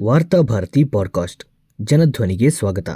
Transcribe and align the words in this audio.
Varthabharati 0.00 0.84
podcast, 0.84 1.44
ಜನಧ್ವನಿಗೆ 1.80 2.50
ಸ್ವಾಗತ. 2.50 2.88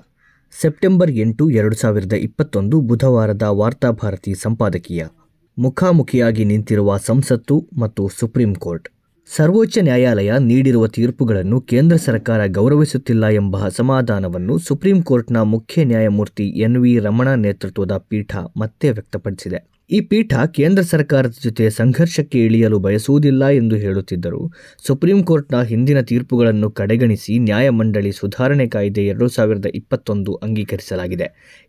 September 0.61 1.11
ಎಂಟು, 1.11 1.51
ಎರಡು 1.51 1.77
ಸಾವಿರದ 1.77 2.13
ಇಪ್ಪತ್ತೊಂದು 2.13 2.81
ಬುಧವಾರದ 2.81 3.43
ವಾರ್ತಾಭಾರತಿ 3.43 4.35
ಸಂಪಾದಕೀಯ. 4.35 5.07
ಮುಖಾಮುಖಿಯಾಗಿ 5.59 6.45
ನಿಂತಿರುವ 6.45 6.97
ಸಂಸತ್ತು 6.97 7.69
ಮತ್ತು 7.79 8.09
ಸುಪ್ರೀಂ 8.19 8.55
ಕೋರ್ಟ್. 8.55 8.89
ಸರ್ವೋಚ್ಚ 9.37 9.79
ನ್ಯಾಯಾಲಯ 9.79 10.33
ನೀಡಿರುವ 10.41 10.87
ತೀರ್ಪುಗಳನ್ನು 10.87 11.61
ಕೇಂದ್ರ 11.61 11.97
ಸರ್ಕಾರ 11.97 12.47
ಗೌರವಿಸುತ್ತಿಲ್ಲ 12.47 13.27
ಎಂಬ 13.27 13.65
ಅಸಮಾಧಾನವನ್ನು 13.65 14.59
ಸುಪ್ರೀಂ 14.59 15.03
ಕೋರ್ಟ್ನ 15.03 15.37
ಮುಖ್ಯ 15.37 15.85
ನ್ಯಾಯಮೂರ್ತಿ 15.85 16.49
ಎನ್ 16.49 16.77
ವಿ 16.77 16.99
ರಮಣ 16.99 17.29
ನೇತೃತ್ವದ 17.29 17.97
ಪೀಠ 17.97 18.37
ಮತ್ತೆ 18.37 18.91
ವ್ಯಕ್ತಪಡಿಸಿದೆ. 18.91 19.82
ಈ 19.93 20.01
ಪೀಠ 20.01 20.35
ಕೇಂದ್ರ 20.35 20.83
ಸರ್ಕಾರದ 20.83 21.35
ಜೊತೆ 21.45 21.71
ಸಂಘರ್ಷಕ್ಕೆ 21.71 22.45
ಇಳಿಯಲು 22.45 22.79
ಬಯಸುವುದಿಲ್ಲ 22.79 23.49
ಎಂದು 23.49 23.77
ಹೇಳುತ್ತಿದ್ದರು. 23.77 24.53
ಸುಪ್ರೀಂ 24.87 25.23
ಕೋರ್ಟ್ನ 25.23 25.63
ಹಿಂದಿನ 25.63 26.01
ತೀರ್ಪುಗಳನ್ನು 26.01 26.71
ಕಡೆಗಣಿಸಿ 26.71 27.39
ನ್ಯಾಯಮಂಡಳಿ 27.39 28.13
ಸುಧಾರಣೆ 28.13 28.67
ಕಾಯ್ದೆ 28.67 29.07
ಎರಡು 29.07 29.29
ಸಾವಿರದ 29.29 29.67
ಇಪ್ಪತ್ತೊಂದು 29.75 30.35
ಅಂಗೀಕರಿಸಲಾಗಿದೆ. 30.35 31.25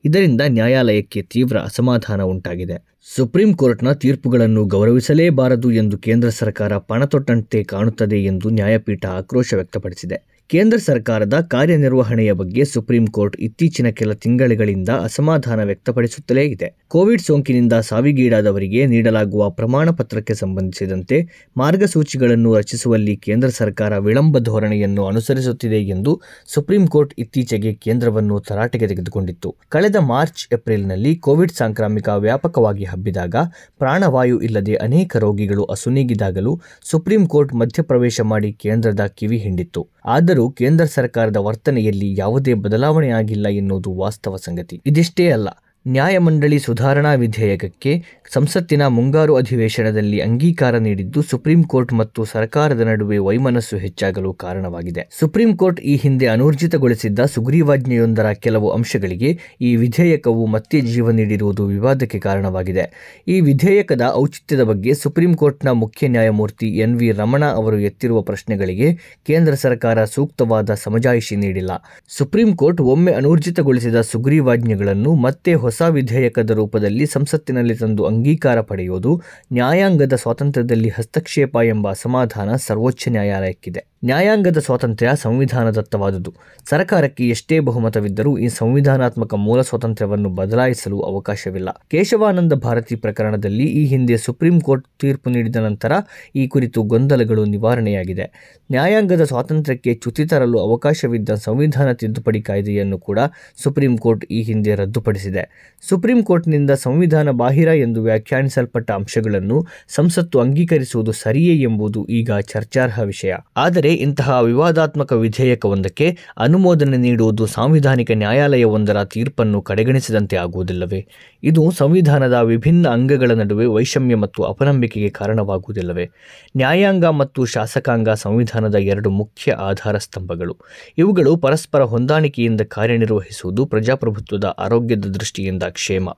ಇದರಿಂದ 0.05 0.41
ನ್ಯಾಯಾಲಯಕ್ಕೆ 0.47 1.21
ತೀವ್ರ 1.21 1.57
ಅಸಮಾಧಾನ 1.57 2.21
ಉಂಟಾಗಿದೆ. 2.21 2.93
ಸುಪ್ರೀಂ 3.15 3.53
ಕೋರ್ಟ್ನ 3.53 3.91
ತೀರ್ಪುಗಳನ್ನು 3.91 4.65
ಗೌರವಿಸಲೇಬಾರದು 4.65 5.71
ಎಂದು 5.71 5.97
ಕೇಂದ್ರ 5.97 6.29
ಸರ್ಕಾರ 6.29 6.77
ಪಣತೊಟ್ಟಂತೆ 6.77 7.63
ಕಾಣುತ್ತದೆ 7.63 8.23
ಎಂದು 8.23 8.49
ನ್ಯಾಯಪೀಠ 8.49 9.05
ಆಕ್ರೋಶ 9.05 9.53
ವ್ಯಕ್ತಪಡಿಸಿದೆ. 9.53 10.32
ಕೇಂದ್ರ 10.49 10.77
ಸರ್ಕಾರದ 10.77 11.39
ಕಾರ್ಯನಿರ್ವಹಣೆಯ 11.41 12.31
ಬಗ್ಗೆ 12.31 12.65
ಸುಪ್ರೀಂ 12.65 13.07
ಕೋರ್ಟ್ 13.07 13.37
ಇತ್ತೀಚಿನ 13.41 13.89
ಕೆಲ 13.89 14.13
ತಿಂಗಳುಗಳಿಂದ 14.13 14.89
ಅಸಮಾಧಾನ 14.89 15.63
ವ್ಯಕ್ತಪಡಿಸುತ್ತಲೇ 15.63 16.43
ಇದೆ. 16.45 16.77
ಕೋವಿಡ್ 16.87 17.21
ಸೋಂಕಿನಿಂದ 17.21 17.73
ಸಾವಿಗೀಡಾದವರಿಗೆ 17.79 18.85
ನೀಡಲಾಗುವ 18.85 19.49
ಪ್ರಮಾಣ 19.49 19.89
ಪತ್ರಕ್ಕೆ 19.89 20.33
ಸಂಬಂಧಿಸಿದಂತೆ 20.33 21.17
ಮಾರ್ಗಸೂಚಿಗಳನ್ನು 21.57 22.57
ರಚಿಸುವಲ್ಲಿ 22.57 23.15
ಕೇಂದ್ರ 23.15 23.49
ಸರ್ಕಾರ 23.49 23.97
ವಿಳಂಬ 23.97 24.37
ಧೋರಣೆಯನ್ನು 24.37 25.05
ಅನುಸರಿಸುತ್ತಿದೆ 25.05 25.79
ಎಂದು 25.81 26.21
ಸುಪ್ರೀಂ 26.47 26.87
ಕೋರ್ಟ್ 26.87 27.15
ಇತ್ತೀಚೆಗೆ 27.17 27.73
ಕೇಂದ್ರವನ್ನು 27.73 28.39
ತರಾಟೆಗೆ 28.39 28.87
ತೆಗೆದುಕೊಂಡಿತ್ತು. 28.87 29.55
ಕಳೆದ 29.69 29.95
ಮಾರ್ಚ್ 29.95 30.53
ಏಪ್ರಿಲ್ನಲ್ಲಿ 30.53 31.15
ಕೋವಿಡ್ 31.15 31.51
ಸಾಂಕ್ರಾಮಿಕ 31.51 32.09
ವ್ಯಾಪಕವಾಗಿ 32.09 32.83
ಹಬ್ಬಿದಾಗ 32.83 33.35
ಪ್ರಾಣವಾಯು 33.77 34.39
ಇಲ್ಲದೆ 34.39 34.75
ಅನೇಕ 34.75 35.17
ರೋಗಿಗಳು 35.17 35.63
ಅಸುನೀಗಿದಾಗಲೂ 35.63 36.61
ಸುಪ್ರೀಂ 36.83 37.25
ಕೋರ್ಟ್ 37.27 37.55
ಮಧ್ಯಪ್ರವೇಶ 37.55 38.21
ಮಾಡಿ 38.21 38.51
ಕೇಂದ್ರದ 38.53 39.05
ಕಿವಿ 39.05 39.37
ಹಿಂಡಿತ್ತು. 39.37 39.83
ಆದರೂ 40.05 40.49
ಕೇಂದ್ರ 40.49 40.85
ಸರ್ಕಾರದ 40.85 41.35
ವರ್ತನೆಯಲ್ಲಿ 41.35 42.15
ಯಾವುದೇ 42.17 42.53
ಬದಲಾವಣೆಯಾಗಿಲ್ಲ 42.53 43.47
ಎನ್ನುವುದು 43.47 43.93
ವಾಸ್ತವ 43.93 44.35
ಸಂಗತಿ. 44.35 44.81
ಇದಿಷ್ಟೇ 44.85 45.31
ಅಲ್ಲ 45.31 45.49
ನ್ಯಾಯಮಂಡಳಿ 45.85 46.59
ಸುಧಾರಣಾ 46.59 47.13
ವಿಧೇಯಕಕ್ಕೆ 47.13 48.05
ಸಂಸತ್ತಿನ 48.33 48.87
ಮುಂಗಾರು 48.87 49.35
ಅಧಿವೇಶನದಲ್ಲಿ 49.35 50.19
ಅಂಗೀಕಾರ 50.19 50.77
ನೀಡಿದ್ದು 50.77 51.21
ಸುಪ್ರೀಂ 51.21 51.63
ಕೋರ್ಟ್ 51.63 51.93
ಮತ್ತು 51.93 52.25
ಸರ್ಕಾರದ 52.25 52.81
ನಡುವೆ 52.81 53.17
ವೈಮನಸ್ಸು 53.17 53.77
ಹೆಚ್ಚಾಗಲು 53.77 54.33
ಕಾರಣವಾಗಿದೆ. 54.33 55.09
ಸುಪ್ರೀಂ 55.19 55.57
ಕೋರ್ಟ್ 55.57 55.79
ಈ 55.79 55.95
ಹಿಂದೆ 55.95 56.27
ಅನೂರ್ಜಿತಗೊಳಿಸಿದ್ದ 56.27 57.19
ಸುಗ್ರೀವಾಜ್ಞೆಯೊಂದರ 57.25 58.31
ಕೆಲವು 58.33 58.71
ಅಂಶಗಳಿಗೆ 58.71 59.39
ಈ 59.61 59.75
ವಿಧೇಯಕವು 59.75 60.45
ಮತ್ತೆ 60.45 60.81
ಜೀವ 60.81 61.11
ನೀಡಿರುವುದು 61.11 61.65
ವಿವಾದಕ್ಕೆ 61.65 62.19
ಕಾರಣವಾಗಿದೆ. 62.19 62.85
ಈ 63.27 63.41
ವಿಧೇಯಕದ 63.41 64.01
ಔಚಿತ್ಯದ 64.13 64.63
ಬಗ್ಗೆ 64.63 64.93
ಸುಪ್ರೀಂ 64.93 65.33
ಕೋರ್ಟ್ನ 65.33 65.69
ಮುಖ್ಯ 65.69 66.07
ನ್ಯಾಯಮೂರ್ತಿ 66.07 66.69
ಎನ್ 66.77 66.95
ವಿ 66.95 67.11
ರಮಣ 67.11 67.45
ಅವರು 67.45 67.79
ಎತ್ತಿರುವ 67.79 68.21
ಪ್ರಶ್ನೆಗಳಿಗೆ 68.21 68.93
ಕೇಂದ್ರ 69.25 69.53
ಸರ್ಕಾರ 69.53 70.05
ಸೂಕ್ತವಾದ 70.05 70.69
ಸಮಜಾಯಿಷಿ 70.73 71.35
ನೀಡಿಲ್ಲ. 71.35 71.71
ಸುಪ್ರೀಂ 72.07 72.55
ಕೋರ್ಟ್ 72.55 72.81
ಒಮ್ಮೆ 72.81 73.11
ಅನೂರ್ಜಿತಗೊಳಿಸಿದ 73.11 74.01
ಸುಗ್ರೀವಾಜ್ಞೆಗಳನ್ನು 74.01 75.13
ಮತ್ತೆ 75.15 75.53
ವಿಧೇಯಕದ 75.81 76.49
ರೂಪದಲ್ಲಿ 76.49 77.05
ಸಂಸತ್ತಿನಲ್ಲಿ 77.05 77.75
ತಂದು 77.75 78.05
ಅಂಗೀಕಾರ 78.05 78.61
ಪಡೆಯುವುದು 78.61 79.21
ನ್ಯಾಯಾಂಗದ 79.53 80.13
ಸ್ವಾತಂತ್ರ್ಯದಲ್ಲಿ 80.13 80.89
ಹಸ್ತಕ್ಷೇಪ 80.89 81.57
ಎಂಬ 81.65 81.89
ಅಸಮಾಧಾನ 81.89 82.55
ಸರ್ವೋಚ್ಚ 82.55 83.07
ನ್ಯಾಯಾಲಯಕ್ಕಿದೆ. 83.09 83.93
ನ್ಯಾಯಾಂಗದ 84.05 84.57
ಸ್ವಾತಂತ್ರ್ಯ 84.57 85.11
ಸಂವಿಧಾನದತ್ತವಾದುದು. 85.15 86.33
ಸರ್ಕಾರಕ್ಕೆ 86.69 87.29
ಎಷ್ಟೇ 87.29 87.59
ಬಹುಮತವಿದ್ದರೂ 87.59 88.37
ಈ 88.37 88.47
ಸಂವಿಧಾನಾತ್ಮಕ 88.47 89.33
ಮೂಲ 89.33 89.61
ಸ್ವಾತಂತ್ರ್ಯವನ್ನು 89.61 90.29
ಬದಲಾಯಿಸಲು 90.29 91.01
ಅವಕಾಶವಿಲ್ಲ. 91.01 91.69
ಕೇಶವಾನಂದ 91.91 92.53
ಭಾರತಿ 92.53 92.95
ಪ್ರಕರಣದಲ್ಲಿ 92.95 93.63
ಈ 93.63 93.85
ಹಿಂದೆ 93.85 94.17
ಸುಪ್ರೀಂ 94.17 94.61
ಕೋರ್ಟ್ 94.61 94.87
ತೀರ್ಪು 95.01 95.29
ನೀಡಿದ 95.29 95.55
ನಂತರ 95.55 95.91
ಈ 96.35 96.47
ಕುರಿತು 96.47 96.83
ಗೊಂದಲಗಳು 96.83 97.45
ನಿವಾರಣೆಯಾಗಿದೆ. 97.45 98.57
ನ್ಯಾಯಾಂಗದ 98.71 99.23
ಸ್ವಾತಂತ್ರ್ಯಕ್ಕೆ 99.23 99.93
ಚ್ಯುತಿ 99.93 100.25
ತರಲು 100.25 100.59
ಅವಕಾಶವಿದ್ದ 100.59 101.29
ಸಂವಿಧಾನ 101.29 101.91
ತಿದ್ದುಪಡಿ 101.91 102.41
ಕಾಯ್ದೆಯನ್ನು 102.41 102.99
ಕೂಡ 102.99 103.19
ಸುಪ್ರೀಂ 103.63 103.97
ಕೋರ್ಟ್ 103.97 104.25
ಈ 104.31 104.41
ಹಿಂದೆ 104.41 104.75
ರದ್ದುಪಡಿಸಿದೆ. 104.75 105.62
ಸುಪ್ರೀಂ 105.89 106.23
ಕೋರ್ಟ್ನಿಂದ 106.23 106.71
ಸಂವಿಧಾನ 106.71 107.29
ಬಾಹಿರ 107.29 107.67
ಎಂದು 107.67 108.03
ವ್ಯಾಖ್ಯಾನಿಸಲ್ಪಟ್ಟ 108.03 108.91
ಅಂಶಗಳನ್ನು 108.91 109.67
ಸಂಸತ್ತು 109.87 110.39
ಅಂಗೀಕರಿಸುವುದು 110.39 111.11
ಸರಿಯೇ 111.11 111.61
ಎಂಬುದು 111.61 112.05
ಈಗ 112.05 112.31
ಚರ್ಚಾರ್ಹ 112.39 112.99
ವಿಷಯ. 112.99 113.33
ಆದರೆ 113.57 113.93
ಇಂತಹ 113.93 114.39
ವಿವಾದಾತ್ಮಕ 114.41 115.13
ವಿಧೇಯಕವೊಂದಕ್ಕೆ 115.13 116.17
ಅನುಮೋದನೆ 116.37 116.97
ನೀಡುವುದು 116.97 117.45
ಸಾಂವಿಧಾನಿಕ 117.45 118.11
ನ್ಯಾಯಾಲಯವೊಂದರ 118.11 119.03
ತೀರ್ಪನ್ನು 119.03 119.61
ಕಡೆಗಣಿಸಿದಂತೆ 119.61 120.35
ಆಗುವುದಿಲ್ಲವೇ? 120.35 121.07
ಇದು 121.43 121.71
ಸಂವಿಧಾನದ 121.71 122.33
ವಿಭಿನ್ನ 122.33 122.87
ಅಂಗಗಳ 122.87 123.31
ನಡುವೆ 123.31 123.65
ವೈಷಮ್ಯ 123.65 124.15
ಮತ್ತು 124.15 124.43
ಅಪನಂಬಿಕೆಗೆ 124.43 125.09
ಕಾರಣವಾಗುವುದಿಲ್ಲವೇ? 125.09 126.09
ನ್ಯಾಯಾಂಗ 126.57 127.05
ಮತ್ತು 127.05 127.45
ಶಾಸಕಾಂಗ 127.45 128.09
ಸಂವಿಧಾನದ 128.09 128.75
ಎರಡು 128.75 129.09
ಮುಖ್ಯ 129.09 129.51
ಆಧಾರ 129.51 129.97
ಸ್ತಂಭಗಳು. 129.97 130.57
ಇವುಗಳು 130.97 131.37
ಪರಸ್ಪರ 131.37 131.83
ಹೊಂದಾಣಿಕೆಯಿಂದ 131.83 132.61
ಕಾರ್ಯನಿರ್ವಹಿಸುವುದು 132.61 133.65
ಪ್ರಜಾಪ್ರಭುತ್ವದ 133.65 134.45
ಆರೋಗ್ಯದ 134.45 134.99
ದೃಷ್ಟಿಯಿಂದ 134.99 135.52
ಕ್ಷೇಮ. 135.61 136.09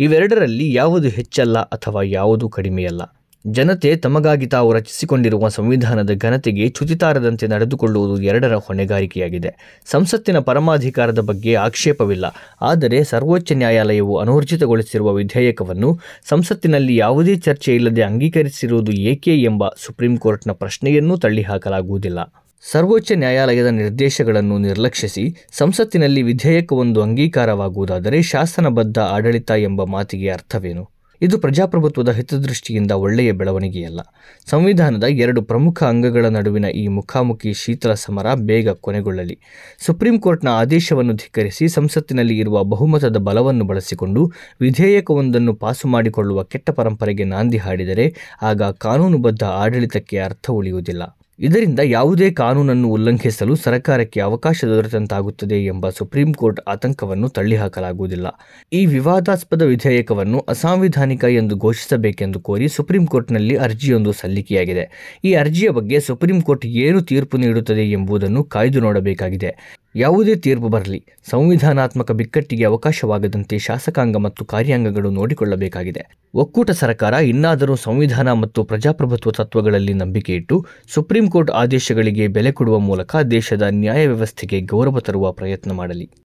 ಇವೆರಡರಲ್ಲಿ 0.00 0.74
ಯಾವುದು 0.74 1.08
ಹೆಚ್ಚಲ್ಲ 1.08 1.58
ಅಥವಾ 1.58 2.02
ಯಾವುದು 2.02 2.48
ಕಡಿಮೆಯಲ್ಲ. 2.48 3.02
ಜನತೆ 3.46 3.96
ತಮಗಾಗಿ 3.96 4.46
ತಾವು 4.46 4.72
ರಚಿಸಿಕೊಂಡಿರುವ 4.72 5.48
ಸಂವಿಧಾನದ 5.48 6.10
ಘನತೆಗೆ 6.14 6.68
ಚ್ಯುತಿತಾರದಂತೆ 6.68 7.46
ನಡೆದುಕೊಳ್ಳುವುದು 7.46 8.22
ಎರಡರ 8.22 8.54
ಹೊಣೆಗಾರಿಕೆಯಾಗಿದೆ. 8.54 9.82
ಸಂಸತ್ತಿನ 9.86 10.38
ಪರಮಾಧಿಕಾರದ 10.38 11.18
ಬಗ್ಗೆ 11.18 11.54
ಆಕ್ಷೇಪವಿಲ್ಲ. 11.54 12.24
ಆದರೆ 12.62 13.04
ಸರ್ವೋಚ್ಚ 13.04 13.52
ನ್ಯಾಯಾಲಯವು 13.52 14.16
ಅನೂರ್ಜಿತಗೊಳಿಸಿರುವ 14.16 15.14
ವಿಧೇಯಕವನ್ನು 15.14 15.98
ಸಂಸತ್ತಿನಲ್ಲಿ 16.28 16.96
ಯಾವುದೇ 16.96 17.36
ಚರ್ಚೆ 17.36 17.74
ಇಲ್ಲದೆ 17.74 18.02
ಅಂಗೀಕರಿಸಿರುವುದು 18.02 18.92
ಏಕೆ 18.92 19.42
ಎಂಬ 19.42 19.68
ಸುಪ್ರೀಂ 19.68 20.16
ಕೋರ್ಟ್ನ 20.16 20.52
ಪ್ರಶ್ನೆಯನ್ನೂ 20.52 21.16
ತಳ್ಳಿಹಾಕಲಾಗುವುದಿಲ್ಲ. 21.16 22.32
ಸರ್ವೋಚ್ಚ 22.72 23.12
ನ್ಯಾಯಾಲಯದ 23.12 23.66
ನಿರ್ದೇಶಗಳನ್ನು 23.66 24.58
ನಿರ್ಲಕ್ಷಿಸಿ 24.58 25.36
ಸಂಸತ್ತಿನಲ್ಲಿ 25.52 26.22
ವಿಧೇಯಕವೊಂದು 26.22 27.02
ಅಂಗೀಕಾರವಾಗುವುದಾದರೆ 27.02 28.22
ಶಾಸನಬದ್ಧ 28.22 28.98
ಆಡಳಿತ 28.98 29.50
ಎಂಬ 29.58 29.84
ಮಾತಿಗೆ 29.84 30.28
ಅರ್ಥವೇನು? 30.28 30.90
ಇದು 31.22 31.38
ಪ್ರಜಾಪ್ರಭುತ್ವದ 31.38 32.10
ಹಿತದೃಷ್ಟಿಯಿಂದ 32.10 32.90
ಒಳ್ಳೆಯ 32.90 33.32
ಬೆಳವಣಿಗೆಯಲ್ಲ. 33.32 34.00
ಸಂವಿಧಾನದ 34.46 35.02
ಎರಡು 35.02 35.42
ಪ್ರಮುಖ 35.42 35.82
ಅಂಗಗಳ 35.82 36.26
ನಡುವಿನ 36.26 36.64
ಈ 36.64 36.88
ಮುಖಾಮುಖಿ 36.88 37.52
ಶೀತಲ 37.52 37.94
ಸಮರ 37.94 38.34
ಬೇಗ 38.34 38.68
ಕೊನೆಗೊಳ್ಳಲಿ. 38.68 39.38
ಸುಪ್ರೀಂ 39.78 40.20
ಕೋರ್ಟ್ನ 40.20 40.48
ಆದೇಶವನ್ನು 40.48 41.12
ಧಿಕ್ಕರಿಸಿ 41.12 41.68
ಸಂಸತ್ತಿನಲ್ಲಿ 41.68 42.38
ಇರುವ 42.38 42.64
ಬಹುಮತದ 42.64 43.16
ಬಲವನ್ನು 43.16 43.64
ಬಳಸಿಕೊಂಡು 43.64 44.32
ವಿಧೇಯಕವೊಂದನ್ನು 44.60 45.54
ಪಾಸು 45.54 45.88
ಮಾಡಿಕೊಳ್ಳುವ 45.88 46.42
ಕೆಟ್ಟ 46.42 46.70
ಪರಂಪರೆಗೆ 46.70 47.24
ನಾಂದಿ 47.24 47.56
ಹಾಡಿದರೆ 47.56 48.14
ಆಗ 48.42 48.62
ಕಾನೂನುಬದ್ಧ 48.62 49.42
ಆಡಳಿತಕ್ಕೆ 49.44 50.18
ಅರ್ಥ 50.18 50.50
ಉಳಿಯುವುದಿಲ್ಲ. 50.50 51.18
ಇದರಿಂದ 51.38 51.78
ಯಾವುದೇ 51.84 52.30
ಕಾನೂನನ್ನು 52.30 52.88
ಉಲ್ಲಂಘಿಸಲು 52.88 53.54
ಸರ್ಕಾರಕ್ಕೆ 53.56 54.20
ಅವಕಾಶ 54.20 54.64
ದೊರೆತಂತಾಗುತ್ತದೆ 54.64 55.64
ಎಂಬ 55.64 55.88
ಸುಪ್ರೀಂ 55.88 56.34
ಕೋರ್ಟ್ 56.34 56.60
ಆತಂಕವನ್ನು 56.68 57.28
ತಳ್ಳಿಹಾಕಲಾಗುವುದಿಲ್ಲ. 57.28 58.26
ಈ 58.72 58.86
ವಿವಾದಾಸ್ಪದ 58.86 59.62
ವಿಧೇಯಕವನ್ನು 59.62 60.40
ಅಸಾಂವಿಧಾನಿಕ 60.48 61.24
ಎಂದು 61.24 61.56
ಘೋಷಿಸಬೇಕೆಂದು 61.56 62.40
ಕೋರಿ 62.40 62.68
ಸುಪ್ರೀಂ 62.68 63.06
ಕೋರ್ಟ್ನಲ್ಲಿ 63.06 63.56
ಅರ್ಜಿಯೊಂದು 63.56 64.12
ಸಲ್ಲಿಕೆಯಾಗಿದೆ. 64.12 64.84
ಈ 65.24 65.34
ಅರ್ಜಿಯ 65.34 65.70
ಬಗ್ಗೆ 65.70 66.00
ಸುಪ್ರೀಂ 66.00 66.40
ಕೋರ್ಟ್ 66.40 66.66
ಏನು 66.66 67.00
ತೀರ್ಪು 67.00 67.36
ನೀಡುತ್ತದೆ 67.36 67.90
ಎಂಬುದನ್ನು 67.90 68.44
ಕಾಯ್ದು 68.44 68.80
ನೋಡಬೇಕಾಗಿದೆ. 68.80 69.80
ಯಾವುದೇ 69.94 70.34
ತೀರ್ಪು 70.34 70.68
ಬರಲಿ, 70.68 70.98
ಸಂವಿಧಾನಾತ್ಮಕ 71.30 72.12
ಬಿಕ್ಕಟ್ಟಿಗೆ 72.12 72.64
ಅವಕಾಶವಾಗದಂತೆ 72.64 73.58
ಶಾಸಕಾಂಗ 73.58 74.16
ಮತ್ತು 74.16 74.44
ಕಾರ್ಯಾಂಗಗಳು 74.44 75.10
ನೋಡಿಕೊಳ್ಳಬೇಕಾಗಿದೆ. 75.10 76.02
ಒಕ್ಕೂಟ 76.34 76.70
ಸರ್ಕಾರ 76.70 77.12
ಇನ್ನಾದರೂ 77.12 77.76
ಸಂವಿಧಾನ 77.76 78.32
ಮತ್ತು 78.32 78.64
ಪ್ರಜಾಪ್ರಭುತ್ವ 78.64 79.30
ತತ್ವಗಳಲ್ಲಿ 79.30 79.92
ನಂಬಿಕೆ 79.92 80.34
ಇಟ್ಟು, 80.34 80.66
ಸುಪ್ರೀಂ 80.94 81.30
ಕೋರ್ಟ್ 81.30 81.50
ಆದೇಶಗಳಿಗೆ 81.50 82.28
ಬೆಲೆ 82.28 82.52
ಕೊಡುವ 82.52 82.78
ಮೂಲಕ 82.78 83.16
ದೇಶದ 83.16 83.62
ನ್ಯಾಯ 83.70 84.06
ವ್ಯವಸ್ಥೆಗೆ 84.06 84.60
ಗೌರವ 84.60 84.98
ತರುವ 85.00 85.32
ಪ್ರಯತ್ನ 85.32 85.72
ಮಾಡಲಿ. 85.72 86.08